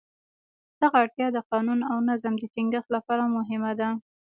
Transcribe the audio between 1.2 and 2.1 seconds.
د قانون او